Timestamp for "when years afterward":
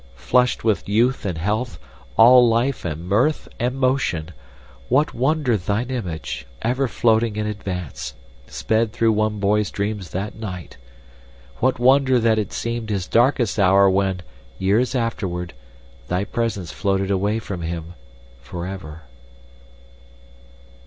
13.91-15.53